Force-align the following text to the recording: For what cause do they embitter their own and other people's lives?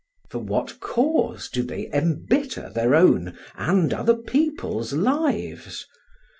For 0.31 0.39
what 0.39 0.79
cause 0.79 1.47
do 1.47 1.61
they 1.61 1.87
embitter 1.93 2.71
their 2.73 2.95
own 2.95 3.37
and 3.53 3.93
other 3.93 4.15
people's 4.15 4.93
lives? 4.93 5.85